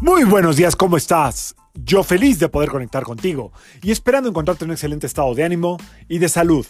[0.00, 1.54] Muy buenos días, ¿cómo estás?
[1.74, 3.52] Yo feliz de poder conectar contigo
[3.82, 5.76] y esperando encontrarte en un excelente estado de ánimo
[6.08, 6.64] y de salud.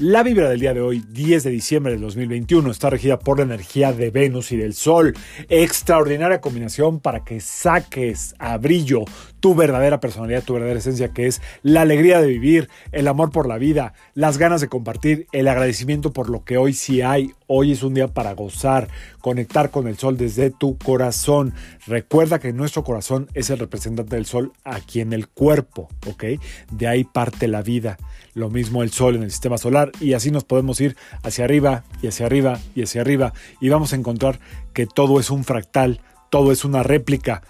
[0.00, 3.44] La vibra del día de hoy, 10 de diciembre del 2021, está regida por la
[3.44, 5.14] energía de Venus y del Sol.
[5.48, 9.04] Extraordinaria combinación para que saques a brillo
[9.38, 13.46] tu verdadera personalidad, tu verdadera esencia, que es la alegría de vivir, el amor por
[13.46, 17.32] la vida, las ganas de compartir, el agradecimiento por lo que hoy sí hay.
[17.46, 18.88] Hoy es un día para gozar,
[19.20, 21.52] conectar con el sol desde tu corazón.
[21.86, 26.24] Recuerda que nuestro corazón es el representante del sol aquí en el cuerpo, ¿ok?
[26.70, 27.98] De ahí parte la vida.
[28.32, 31.84] Lo mismo el sol en el sistema solar y así nos podemos ir hacia arriba
[32.00, 34.40] y hacia arriba y hacia arriba y vamos a encontrar
[34.72, 37.42] que todo es un fractal, todo es una réplica.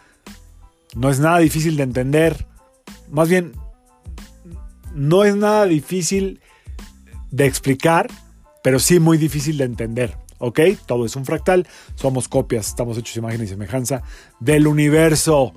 [0.97, 2.47] No es nada difícil de entender.
[3.11, 3.53] Más bien,
[4.93, 6.41] no es nada difícil
[7.31, 8.09] de explicar,
[8.65, 10.17] pero sí muy difícil de entender.
[10.39, 10.59] ¿Ok?
[10.87, 14.03] Todo es un fractal, somos copias, estamos hechos imagen y semejanza
[14.41, 15.53] del universo,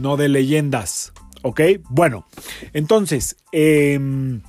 [0.00, 1.12] no de leyendas.
[1.42, 1.60] ¿Ok?
[1.88, 2.26] Bueno,
[2.72, 4.40] entonces, eh,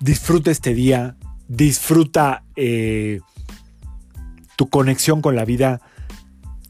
[0.00, 1.16] disfruta este día,
[1.48, 3.20] disfruta eh,
[4.56, 5.80] tu conexión con la vida.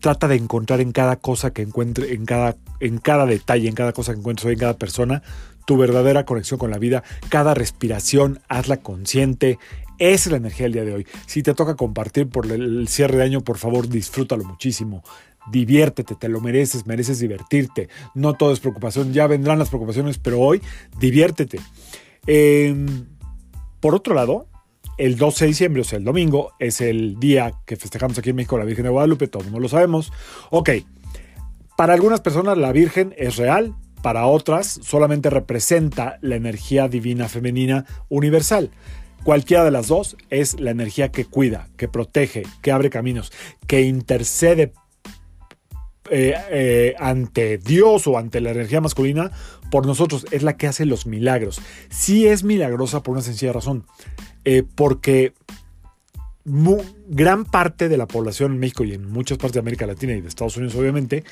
[0.01, 3.93] Trata de encontrar en cada cosa que encuentre, en cada, en cada detalle, en cada
[3.93, 5.21] cosa que encuentres en cada persona,
[5.69, 7.05] tu verdadera conexión con la vida.
[7.29, 9.59] Cada respiración, hazla consciente.
[9.99, 11.07] Esa es la energía del día de hoy.
[11.27, 15.05] Si te toca compartir por el cierre de año, por favor, disfrútalo muchísimo.
[15.53, 17.91] Diviértete, te lo mereces, mereces divertirte.
[18.15, 20.63] No todo es preocupación, ya vendrán las preocupaciones, pero hoy
[20.99, 21.61] diviértete.
[22.27, 22.75] Eh,
[23.81, 24.47] por otro lado,
[24.97, 28.37] el 12 de diciembre, o sea, el domingo, es el día que festejamos aquí en
[28.37, 30.15] México la Virgen de Guadalupe, todos lo sabemos.
[30.49, 30.71] Ok,
[31.77, 37.85] para algunas personas la Virgen es real, para otras solamente representa la energía divina femenina
[38.09, 38.71] universal.
[39.25, 43.33] Cualquiera de las dos es la energía que cuida, que protege, que abre caminos,
[43.67, 44.73] que intercede
[46.11, 49.31] eh, eh, ante Dios o ante la energía masculina
[49.71, 51.61] por nosotros, es la que hace los milagros.
[51.91, 53.85] Sí es milagrosa por una sencilla razón,
[54.45, 55.35] eh, porque
[57.09, 60.23] gran parte de la población en México y en muchas partes de América Latina y
[60.23, 61.25] de Estados Unidos obviamente,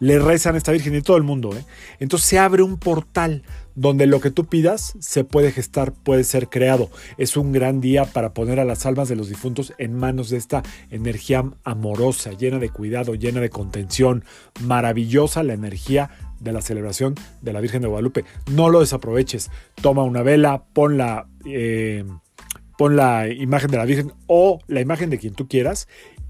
[0.00, 1.50] le rezan a esta Virgen y todo el mundo.
[1.56, 1.64] ¿eh?
[1.98, 3.42] Entonces se abre un portal
[3.74, 6.90] donde lo que tú pidas se puede gestar, puede ser creado.
[7.16, 10.36] Es un gran día para poner a las almas de los difuntos en manos de
[10.36, 14.24] esta energía amorosa, llena de cuidado, llena de contención.
[14.60, 16.10] Maravillosa la energía
[16.40, 18.24] de la celebración de la Virgen de Guadalupe.
[18.50, 19.50] No lo desaproveches.
[19.80, 22.04] Toma una vela, pon la, eh,
[22.78, 25.88] pon la imagen de la Virgen o la imagen de quien tú quieras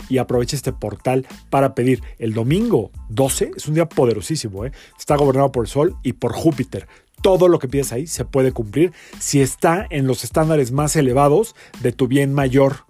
[0.09, 2.03] y aprovecha este portal para pedir.
[2.19, 4.73] El domingo 12 es un día poderosísimo, ¿eh?
[4.99, 6.89] está gobernado por el Sol y por Júpiter.
[7.23, 11.55] Todo lo que pides ahí se puede cumplir si está en los estándares más elevados
[11.81, 12.87] de tu bien mayor.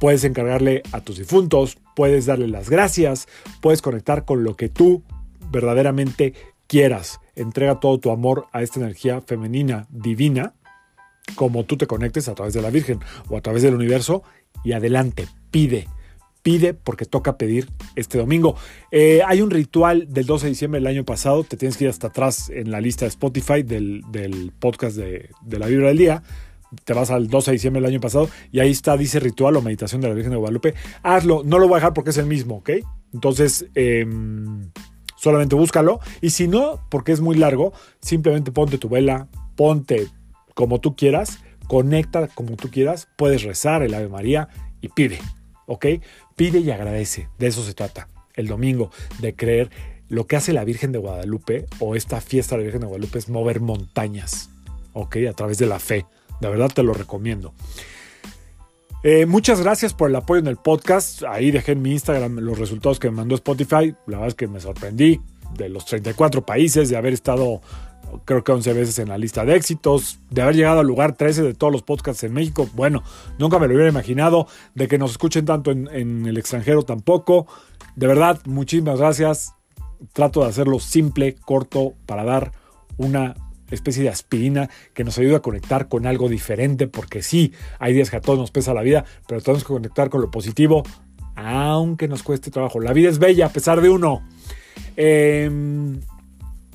[0.00, 3.28] Puedes encargarle a tus difuntos, puedes darle las gracias,
[3.60, 5.04] puedes conectar con lo que tú
[5.52, 6.34] verdaderamente
[6.66, 7.20] quieras.
[7.36, 10.54] Entrega todo tu amor a esta energía femenina divina,
[11.34, 14.22] como tú te conectes a través de la Virgen o a través del universo,
[14.64, 15.88] y adelante, pide
[16.42, 18.56] pide porque toca pedir este domingo.
[18.90, 21.90] Eh, hay un ritual del 12 de diciembre del año pasado, te tienes que ir
[21.90, 24.02] hasta atrás en la lista de Spotify del,
[24.58, 26.22] podcast de, la Vibra del Día.
[26.84, 29.62] Te vas al 12 de diciembre del año pasado y ahí está, dice ritual o
[29.62, 30.74] meditación de la Virgen de Guadalupe.
[31.02, 32.70] Hazlo, no lo voy a dejar porque es el mismo, ¿ok?
[33.12, 34.70] Entonces, em,
[35.16, 36.00] solamente búscalo.
[36.20, 40.08] Y si no, porque es muy largo, simplemente ponte tu vela, ponte
[40.58, 41.38] como tú quieras,
[41.68, 44.48] conecta como tú quieras, puedes rezar el Ave María
[44.80, 45.20] y pide.
[45.66, 45.86] ¿ok?
[46.34, 48.08] Pide y agradece, de eso se trata.
[48.34, 49.70] El domingo, de creer
[50.08, 53.20] lo que hace la Virgen de Guadalupe o esta fiesta de la Virgen de Guadalupe
[53.20, 54.50] es mover montañas,
[54.94, 55.18] ¿ok?
[55.30, 56.06] A través de la fe.
[56.40, 57.54] De verdad te lo recomiendo.
[59.04, 61.22] Eh, muchas gracias por el apoyo en el podcast.
[61.22, 63.94] Ahí dejé en mi Instagram los resultados que me mandó Spotify.
[64.08, 65.20] La verdad es que me sorprendí
[65.56, 67.60] de los 34 países, de haber estado
[68.24, 71.42] creo que 11 veces en la lista de éxitos, de haber llegado al lugar 13
[71.42, 72.68] de todos los podcasts en México.
[72.74, 73.02] Bueno,
[73.38, 77.46] nunca me lo hubiera imaginado, de que nos escuchen tanto en, el extranjero tampoco.
[77.96, 79.54] De verdad, muchísimas gracias.
[80.12, 82.52] Trato de hacerlo simple, corto, para dar
[82.96, 83.34] una
[83.70, 88.10] especie de aspirina que nos ayude a conectar con algo diferente, porque sí, hay días
[88.10, 90.82] que a todos nos pesa la vida, pero tenemos que conectar con lo positivo,
[91.34, 92.80] aunque nos cueste trabajo.
[92.80, 94.22] La vida es bella a pesar de uno.
[94.96, 96.00] Em,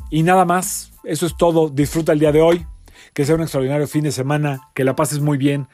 [0.10, 1.70] y nada más, eso es todo.
[1.70, 2.66] Disfruta el día de hoy.
[3.14, 4.62] Que sea un extraordinario fin de semana.
[4.74, 5.68] Que la pases muy bien.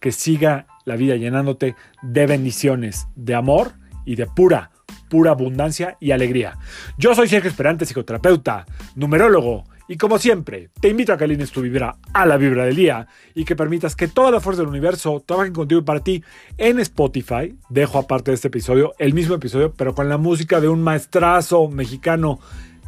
[0.00, 3.72] Que siga la vida llenándote de bendiciones, de amor
[4.06, 4.70] y de pura,
[5.10, 6.56] pura abundancia y alegría.
[6.96, 11.60] Yo soy Sergio Esperante, psicoterapeuta, numerólogo Y como siempre, te invito a que alines tu
[11.60, 15.22] vibra a la vibra del día y que permitas que toda la fuerza del universo
[15.24, 16.24] trabajen contigo y para ti.
[16.56, 20.68] En Spotify, dejo aparte de este episodio, el mismo episodio, pero con la música de
[20.68, 22.40] un maestrazo mexicano.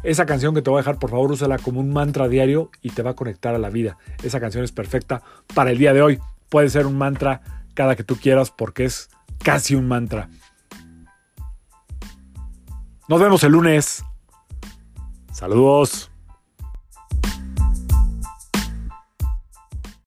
[0.03, 2.91] Esa canción que te voy a dejar, por favor, úsala como un mantra diario y
[2.91, 3.97] te va a conectar a la vida.
[4.23, 5.21] Esa canción es perfecta
[5.53, 6.19] para el día de hoy.
[6.47, 7.41] Puede ser un mantra
[7.73, 9.09] cada que tú quieras porque es
[9.43, 10.29] casi un mantra.
[13.07, 14.03] Nos vemos el lunes.
[15.33, 16.08] Saludos.